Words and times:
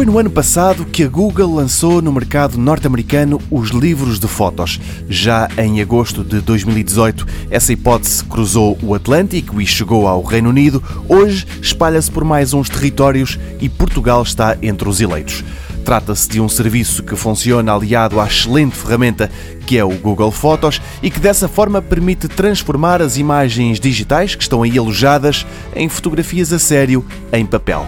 Foi 0.00 0.06
no 0.06 0.18
ano 0.18 0.30
passado 0.30 0.86
que 0.86 1.04
a 1.04 1.08
Google 1.08 1.56
lançou 1.56 2.00
no 2.00 2.10
mercado 2.10 2.56
norte-americano 2.56 3.38
os 3.50 3.68
livros 3.68 4.18
de 4.18 4.26
fotos. 4.26 4.80
Já 5.10 5.46
em 5.58 5.82
agosto 5.82 6.24
de 6.24 6.40
2018, 6.40 7.26
essa 7.50 7.70
hipótese 7.70 8.24
cruzou 8.24 8.78
o 8.82 8.94
Atlântico 8.94 9.60
e 9.60 9.66
chegou 9.66 10.08
ao 10.08 10.22
Reino 10.22 10.48
Unido. 10.48 10.82
Hoje 11.06 11.46
espalha-se 11.60 12.10
por 12.10 12.24
mais 12.24 12.54
uns 12.54 12.70
territórios 12.70 13.38
e 13.60 13.68
Portugal 13.68 14.22
está 14.22 14.56
entre 14.62 14.88
os 14.88 15.02
eleitos. 15.02 15.44
Trata-se 15.84 16.30
de 16.30 16.40
um 16.40 16.48
serviço 16.48 17.02
que 17.02 17.14
funciona 17.14 17.74
aliado 17.74 18.18
à 18.18 18.26
excelente 18.26 18.76
ferramenta 18.76 19.30
que 19.66 19.76
é 19.76 19.84
o 19.84 19.98
Google 19.98 20.30
Fotos 20.30 20.80
e 21.02 21.10
que 21.10 21.20
dessa 21.20 21.46
forma 21.46 21.82
permite 21.82 22.26
transformar 22.26 23.02
as 23.02 23.18
imagens 23.18 23.78
digitais 23.78 24.34
que 24.34 24.42
estão 24.42 24.62
aí 24.62 24.78
alojadas 24.78 25.44
em 25.76 25.90
fotografias 25.90 26.54
a 26.54 26.58
sério 26.58 27.04
em 27.34 27.44
papel. 27.44 27.86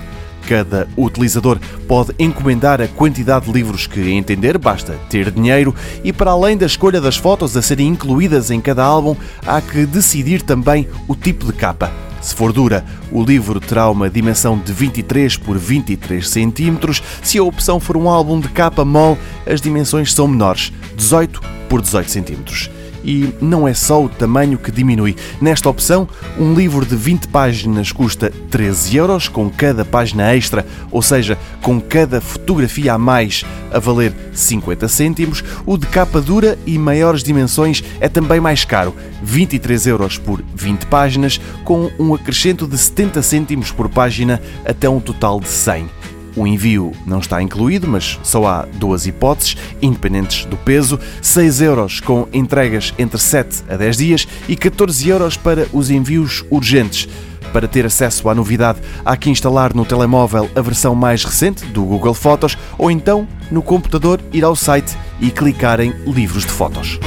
Cada 0.52 0.86
utilizador 0.98 1.58
pode 1.88 2.12
encomendar 2.18 2.78
a 2.82 2.86
quantidade 2.86 3.46
de 3.46 3.52
livros 3.52 3.86
que 3.86 4.10
entender, 4.10 4.58
basta 4.58 4.98
ter 5.08 5.30
dinheiro, 5.30 5.74
e 6.04 6.12
para 6.12 6.32
além 6.32 6.58
da 6.58 6.66
escolha 6.66 7.00
das 7.00 7.16
fotos 7.16 7.56
a 7.56 7.62
serem 7.62 7.88
incluídas 7.88 8.50
em 8.50 8.60
cada 8.60 8.84
álbum, 8.84 9.16
há 9.46 9.62
que 9.62 9.86
decidir 9.86 10.42
também 10.42 10.86
o 11.08 11.14
tipo 11.14 11.46
de 11.46 11.54
capa. 11.54 11.90
Se 12.20 12.34
for 12.34 12.52
dura, 12.52 12.84
o 13.10 13.24
livro 13.24 13.58
terá 13.60 13.88
uma 13.88 14.10
dimensão 14.10 14.58
de 14.58 14.74
23 14.74 15.38
por 15.38 15.56
23 15.56 16.28
centímetros. 16.28 17.02
Se 17.22 17.38
a 17.38 17.42
opção 17.42 17.80
for 17.80 17.96
um 17.96 18.06
álbum 18.06 18.38
de 18.38 18.50
capa 18.50 18.84
mole, 18.84 19.16
as 19.46 19.58
dimensões 19.58 20.12
são 20.12 20.28
menores, 20.28 20.70
18 20.98 21.40
por 21.66 21.80
18 21.80 22.10
centímetros. 22.10 22.68
E 23.04 23.34
não 23.40 23.66
é 23.66 23.74
só 23.74 24.04
o 24.04 24.08
tamanho 24.08 24.58
que 24.58 24.70
diminui. 24.70 25.16
Nesta 25.40 25.68
opção, 25.68 26.08
um 26.38 26.54
livro 26.54 26.84
de 26.84 26.96
20 26.96 27.28
páginas 27.28 27.92
custa 27.92 28.32
13 28.50 28.96
euros, 28.96 29.28
com 29.28 29.50
cada 29.50 29.84
página 29.84 30.34
extra, 30.34 30.66
ou 30.90 31.02
seja, 31.02 31.38
com 31.60 31.80
cada 31.80 32.20
fotografia 32.20 32.94
a 32.94 32.98
mais 32.98 33.44
a 33.72 33.78
valer 33.78 34.12
50 34.32 34.88
cêntimos. 34.88 35.42
O 35.66 35.76
de 35.76 35.86
capa 35.86 36.20
dura 36.20 36.58
e 36.66 36.78
maiores 36.78 37.22
dimensões 37.22 37.82
é 38.00 38.08
também 38.08 38.40
mais 38.40 38.64
caro, 38.64 38.94
23 39.22 39.86
euros 39.86 40.18
por 40.18 40.42
20 40.54 40.86
páginas, 40.86 41.40
com 41.64 41.90
um 41.98 42.14
acrescento 42.14 42.66
de 42.66 42.76
70 42.78 43.22
cêntimos 43.22 43.70
por 43.70 43.88
página 43.88 44.40
até 44.64 44.88
um 44.88 45.00
total 45.00 45.40
de 45.40 45.48
100. 45.48 46.11
O 46.36 46.46
envio 46.46 46.92
não 47.06 47.18
está 47.18 47.42
incluído, 47.42 47.86
mas 47.86 48.18
só 48.22 48.46
há 48.46 48.66
duas 48.74 49.06
hipóteses, 49.06 49.56
independentes 49.80 50.44
do 50.44 50.56
peso: 50.56 50.98
6 51.20 51.60
euros 51.60 52.00
com 52.00 52.26
entregas 52.32 52.94
entre 52.98 53.18
7 53.18 53.64
a 53.68 53.76
10 53.76 53.96
dias 53.96 54.28
e 54.48 54.56
14 54.56 55.08
euros 55.08 55.36
para 55.36 55.66
os 55.72 55.90
envios 55.90 56.44
urgentes. 56.50 57.08
Para 57.52 57.68
ter 57.68 57.84
acesso 57.84 58.30
à 58.30 58.34
novidade, 58.34 58.80
há 59.04 59.14
que 59.14 59.28
instalar 59.28 59.74
no 59.74 59.84
telemóvel 59.84 60.50
a 60.56 60.60
versão 60.62 60.94
mais 60.94 61.22
recente 61.22 61.66
do 61.66 61.84
Google 61.84 62.14
Fotos 62.14 62.56
ou 62.78 62.90
então 62.90 63.28
no 63.50 63.62
computador 63.62 64.20
ir 64.32 64.42
ao 64.42 64.56
site 64.56 64.96
e 65.20 65.30
clicar 65.30 65.78
em 65.80 65.90
Livros 66.06 66.46
de 66.46 66.52
Fotos. 66.52 66.98